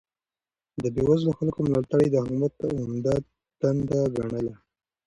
[0.81, 2.53] د بې وزلو خلکو ملاتړ يې د حکومت
[2.83, 3.13] عمده
[3.61, 4.53] دنده ګڼله.